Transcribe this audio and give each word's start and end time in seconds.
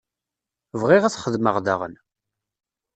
Bɣiɣ 0.81 1.03
ad 1.03 1.13
t-xedmeɣ 1.13 1.55
daɣen. 1.65 1.95